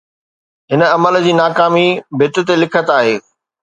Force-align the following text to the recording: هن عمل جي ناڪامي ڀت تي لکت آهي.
هن 0.73 0.81
عمل 0.93 1.15
جي 1.27 1.33
ناڪامي 1.41 1.87
ڀت 2.19 2.35
تي 2.47 2.55
لکت 2.61 2.87
آهي. 2.99 3.15